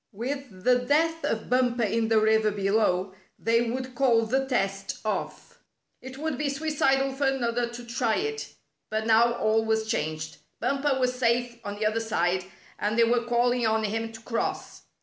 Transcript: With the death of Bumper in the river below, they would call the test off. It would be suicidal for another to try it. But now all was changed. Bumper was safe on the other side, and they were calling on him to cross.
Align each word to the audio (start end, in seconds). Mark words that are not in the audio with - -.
With 0.13 0.63
the 0.63 0.79
death 0.79 1.23
of 1.23 1.47
Bumper 1.47 1.83
in 1.83 2.07
the 2.07 2.19
river 2.19 2.49
below, 2.49 3.13
they 3.37 3.69
would 3.69 3.93
call 3.93 4.25
the 4.25 4.47
test 4.47 4.97
off. 5.05 5.59
It 6.01 6.17
would 6.17 6.39
be 6.39 6.49
suicidal 6.49 7.11
for 7.13 7.27
another 7.27 7.69
to 7.69 7.85
try 7.85 8.15
it. 8.15 8.51
But 8.89 9.05
now 9.05 9.33
all 9.33 9.63
was 9.63 9.85
changed. 9.87 10.37
Bumper 10.59 10.97
was 10.99 11.13
safe 11.13 11.59
on 11.63 11.75
the 11.75 11.85
other 11.85 11.99
side, 11.99 12.45
and 12.79 12.97
they 12.97 13.03
were 13.03 13.23
calling 13.25 13.67
on 13.67 13.83
him 13.83 14.11
to 14.11 14.19
cross. 14.21 14.81